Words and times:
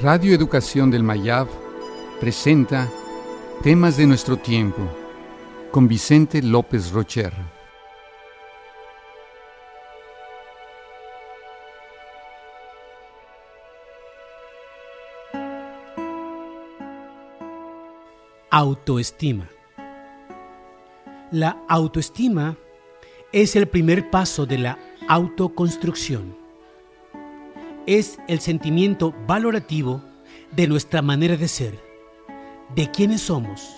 Radio 0.00 0.32
Educación 0.32 0.92
del 0.92 1.02
Mayab 1.02 1.48
presenta 2.20 2.88
Temas 3.64 3.96
de 3.96 4.06
nuestro 4.06 4.36
tiempo 4.36 4.88
con 5.72 5.88
Vicente 5.88 6.40
López 6.40 6.92
Rocher. 6.92 7.32
Autoestima. 18.50 19.50
La 21.32 21.64
autoestima 21.68 22.56
es 23.32 23.56
el 23.56 23.66
primer 23.66 24.10
paso 24.10 24.46
de 24.46 24.58
la 24.58 24.78
autoconstrucción. 25.08 26.37
Es 27.88 28.18
el 28.28 28.40
sentimiento 28.40 29.14
valorativo 29.26 30.02
de 30.54 30.68
nuestra 30.68 31.00
manera 31.00 31.38
de 31.38 31.48
ser, 31.48 31.80
de 32.74 32.90
quiénes 32.90 33.22
somos 33.22 33.74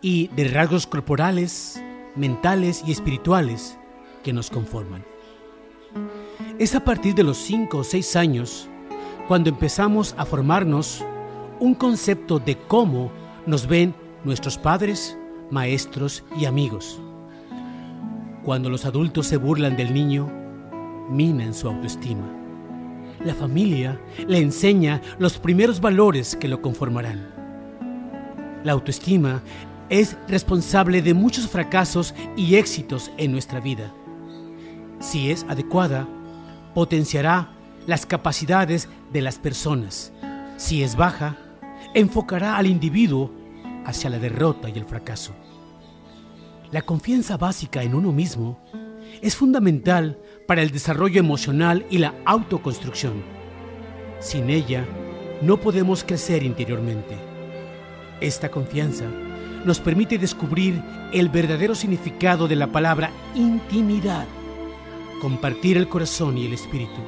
y 0.00 0.28
de 0.28 0.44
rasgos 0.48 0.86
corporales, 0.86 1.82
mentales 2.16 2.82
y 2.86 2.92
espirituales 2.92 3.76
que 4.24 4.32
nos 4.32 4.48
conforman. 4.48 5.04
Es 6.58 6.74
a 6.74 6.82
partir 6.82 7.14
de 7.14 7.22
los 7.22 7.36
5 7.36 7.76
o 7.76 7.84
6 7.84 8.16
años 8.16 8.70
cuando 9.28 9.50
empezamos 9.50 10.14
a 10.16 10.24
formarnos 10.24 11.04
un 11.58 11.74
concepto 11.74 12.38
de 12.38 12.56
cómo 12.56 13.12
nos 13.44 13.66
ven 13.66 13.94
nuestros 14.24 14.56
padres, 14.56 15.14
maestros 15.50 16.24
y 16.38 16.46
amigos. 16.46 16.98
Cuando 18.44 18.70
los 18.70 18.86
adultos 18.86 19.26
se 19.26 19.36
burlan 19.36 19.76
del 19.76 19.92
niño, 19.92 20.26
minan 21.10 21.52
su 21.52 21.68
autoestima. 21.68 22.40
La 23.24 23.34
familia 23.34 24.00
le 24.26 24.38
enseña 24.38 25.02
los 25.18 25.38
primeros 25.38 25.80
valores 25.80 26.36
que 26.36 26.48
lo 26.48 26.62
conformarán. 26.62 27.28
La 28.64 28.72
autoestima 28.72 29.42
es 29.90 30.16
responsable 30.26 31.02
de 31.02 31.12
muchos 31.12 31.46
fracasos 31.46 32.14
y 32.36 32.54
éxitos 32.54 33.10
en 33.18 33.32
nuestra 33.32 33.60
vida. 33.60 33.92
Si 35.00 35.30
es 35.30 35.44
adecuada, 35.48 36.08
potenciará 36.74 37.50
las 37.86 38.06
capacidades 38.06 38.88
de 39.12 39.20
las 39.20 39.38
personas. 39.38 40.12
Si 40.56 40.82
es 40.82 40.96
baja, 40.96 41.36
enfocará 41.94 42.56
al 42.56 42.66
individuo 42.66 43.30
hacia 43.84 44.08
la 44.08 44.18
derrota 44.18 44.70
y 44.70 44.78
el 44.78 44.84
fracaso. 44.86 45.34
La 46.70 46.82
confianza 46.82 47.36
básica 47.36 47.82
en 47.82 47.94
uno 47.94 48.12
mismo 48.12 48.60
es 49.20 49.34
fundamental 49.34 50.18
para 50.50 50.62
el 50.62 50.72
desarrollo 50.72 51.20
emocional 51.20 51.86
y 51.90 51.98
la 51.98 52.12
autoconstrucción. 52.24 53.22
Sin 54.18 54.50
ella, 54.50 54.84
no 55.42 55.58
podemos 55.58 56.02
crecer 56.02 56.42
interiormente. 56.42 57.16
Esta 58.20 58.50
confianza 58.50 59.04
nos 59.64 59.78
permite 59.78 60.18
descubrir 60.18 60.82
el 61.12 61.28
verdadero 61.28 61.76
significado 61.76 62.48
de 62.48 62.56
la 62.56 62.66
palabra 62.66 63.12
intimidad, 63.36 64.26
compartir 65.20 65.76
el 65.76 65.88
corazón 65.88 66.36
y 66.36 66.46
el 66.46 66.54
espíritu. 66.54 67.00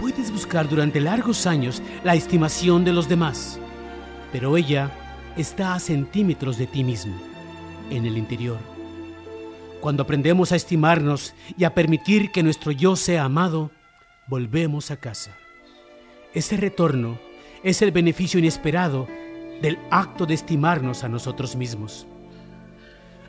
Puedes 0.00 0.32
buscar 0.32 0.68
durante 0.68 1.00
largos 1.00 1.46
años 1.46 1.80
la 2.02 2.16
estimación 2.16 2.84
de 2.84 2.92
los 2.92 3.08
demás, 3.08 3.60
pero 4.32 4.56
ella 4.56 4.90
está 5.36 5.74
a 5.74 5.78
centímetros 5.78 6.58
de 6.58 6.66
ti 6.66 6.82
mismo 6.82 7.14
en 7.88 8.04
el 8.04 8.18
interior. 8.18 8.73
Cuando 9.84 10.04
aprendemos 10.04 10.50
a 10.50 10.56
estimarnos 10.56 11.34
y 11.58 11.64
a 11.64 11.74
permitir 11.74 12.32
que 12.32 12.42
nuestro 12.42 12.72
yo 12.72 12.96
sea 12.96 13.24
amado, 13.24 13.70
volvemos 14.26 14.90
a 14.90 14.96
casa. 14.96 15.36
Ese 16.32 16.56
retorno 16.56 17.18
es 17.62 17.82
el 17.82 17.90
beneficio 17.90 18.40
inesperado 18.40 19.06
del 19.60 19.78
acto 19.90 20.24
de 20.24 20.32
estimarnos 20.32 21.04
a 21.04 21.10
nosotros 21.10 21.54
mismos. 21.54 22.06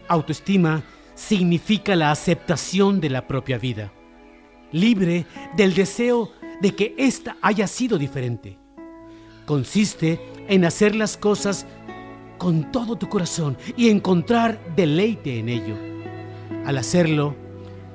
Autoestima 0.08 0.82
significa 1.14 1.94
la 1.94 2.10
aceptación 2.10 3.02
de 3.02 3.10
la 3.10 3.28
propia 3.28 3.58
vida, 3.58 3.92
libre 4.72 5.26
del 5.58 5.74
deseo 5.74 6.32
de 6.62 6.74
que 6.74 6.96
ésta 6.98 7.36
haya 7.42 7.68
sido 7.68 7.98
diferente. 7.98 8.58
Consiste 9.46 10.22
en 10.48 10.64
hacer 10.64 10.96
las 10.96 11.18
cosas 11.18 11.66
con 12.38 12.72
todo 12.72 12.96
tu 12.96 13.10
corazón 13.10 13.58
y 13.76 13.90
encontrar 13.90 14.58
deleite 14.78 15.38
en 15.38 15.50
ello. 15.50 15.96
Al 16.66 16.78
hacerlo, 16.78 17.36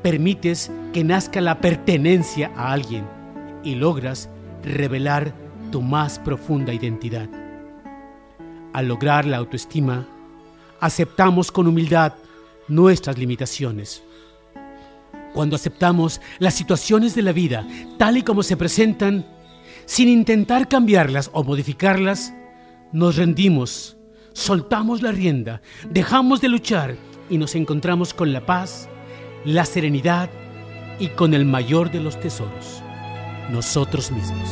permites 0.03 0.71
que 0.93 1.05
nazca 1.05 1.41
la 1.41 1.61
pertenencia 1.61 2.53
a 2.57 2.73
alguien 2.73 3.05
y 3.65 3.75
logras 3.75 4.29
revelar 4.63 5.35
tu 5.71 5.83
más 5.83 6.19
profunda 6.19 6.73
identidad. 6.73 7.29
Al 8.73 8.87
lograr 8.87 9.27
la 9.27 9.39
autoestima, 9.39 10.07
aceptamos 10.81 11.51
con 11.51 11.67
humildad 11.67 12.15
nuestras 12.69 13.19
limitaciones. 13.19 14.05
Cuando 15.35 15.57
aceptamos 15.57 16.21
las 16.39 16.55
situaciones 16.55 17.15
de 17.15 17.23
la 17.23 17.33
vida 17.33 17.67
tal 17.99 18.19
y 18.19 18.23
como 18.23 18.43
se 18.43 18.57
presentan, 18.57 19.27
sin 19.85 20.09
intentar 20.09 20.69
cambiarlas 20.69 21.31
o 21.33 21.43
modificarlas, 21.43 22.33
nos 22.93 23.17
rendimos 23.17 23.97
soltamos 24.33 25.03
la 25.03 25.13
rienda, 25.13 25.61
dejamos 25.91 26.41
de 26.41 26.49
luchar 26.49 26.97
y 27.31 27.39
nos 27.39 27.55
encontramos 27.55 28.13
con 28.13 28.33
la 28.33 28.45
paz, 28.45 28.89
la 29.45 29.65
serenidad 29.65 30.29
y 30.99 31.09
con 31.09 31.33
el 31.33 31.47
mayor 31.47 31.91
de 31.91 32.01
los 32.01 32.21
tesoros, 32.21 32.83
nosotros 33.51 34.11
mismos. 34.11 34.49